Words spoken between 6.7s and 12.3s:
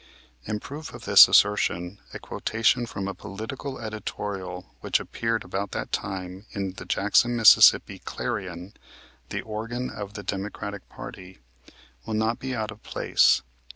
the Jackson, Mississippi, Clarion, the organ of the Democratic party, will